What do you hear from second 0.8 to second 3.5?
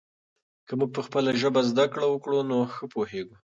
په خپله ژبه زده کړه وکړو نو ښه پوهېږو.